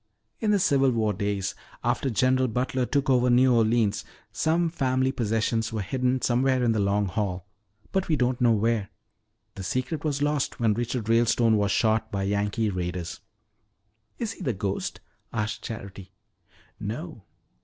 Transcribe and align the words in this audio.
In 0.39 0.49
the 0.49 0.57
Civil 0.57 0.89
War 0.89 1.13
days, 1.13 1.53
after 1.83 2.09
General 2.09 2.47
Butler 2.47 2.87
took 2.87 3.07
over 3.07 3.29
New 3.29 3.53
Orleans, 3.53 4.03
some 4.31 4.67
family 4.67 5.11
possessions 5.11 5.71
were 5.71 5.83
hidden 5.83 6.23
somewhere 6.23 6.63
in 6.63 6.71
the 6.71 6.79
Long 6.79 7.05
Hall, 7.05 7.45
but 7.91 8.07
we 8.07 8.15
don't 8.15 8.41
know 8.41 8.51
where. 8.51 8.89
The 9.53 9.61
secret 9.61 10.03
was 10.03 10.23
lost 10.23 10.59
when 10.59 10.73
Richard 10.73 11.07
Ralestone 11.07 11.55
was 11.55 11.69
shot 11.71 12.11
by 12.11 12.23
Yankee 12.23 12.71
raiders." 12.71 13.19
"Is 14.17 14.31
he 14.31 14.41
the 14.41 14.53
ghost?" 14.53 15.01
asked 15.31 15.61
Charity. 15.61 16.09
"No. 16.79 17.21